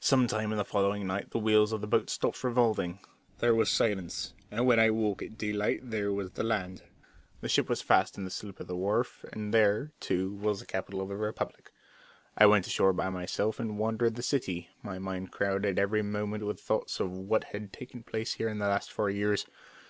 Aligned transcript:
Some 0.00 0.26
time 0.26 0.52
in 0.52 0.58
the 0.58 0.66
following 0.66 1.06
night 1.06 1.30
the 1.30 1.38
wheels 1.38 1.72
of 1.72 1.80
the 1.80 1.86
boat 1.86 2.10
stopped 2.10 2.44
revolving 2.44 2.98
there 3.38 3.54
was 3.54 3.70
silence; 3.70 4.34
and 4.50 4.66
when 4.66 4.78
I 4.78 4.90
woke 4.90 5.22
at 5.22 5.38
daylight 5.38 5.80
there 5.82 6.12
was 6.12 6.32
the 6.32 6.42
land. 6.42 6.82
The 7.40 7.48
ship 7.48 7.70
was 7.70 7.80
fast 7.80 8.18
in 8.18 8.24
the 8.24 8.30
slip 8.30 8.60
at 8.60 8.66
the 8.66 8.76
wharf, 8.76 9.24
and 9.32 9.54
there, 9.54 9.92
too, 9.98 10.34
was 10.34 10.60
the 10.60 10.66
capital 10.66 11.00
of 11.00 11.08
the 11.08 11.16
republic. 11.16 11.72
I 12.36 12.44
went 12.44 12.66
ashore 12.66 12.92
by 12.92 13.08
myself 13.08 13.58
and 13.58 13.78
wandered 13.78 14.08
into 14.08 14.16
the 14.16 14.22
city, 14.24 14.68
my 14.82 14.98
mind 14.98 15.32
crowded 15.32 15.78
every 15.78 16.02
moment 16.02 16.44
with 16.44 16.58
the 16.58 16.62
thoughts 16.62 17.00
of 17.00 17.10
what 17.10 17.44
had 17.44 17.72
taken 17.72 18.02
place 18.02 18.34
here 18.34 18.50
in 18.50 18.58
the 18.58 18.68
last 18.68 18.92
four 18.92 19.08
years. 19.08 19.46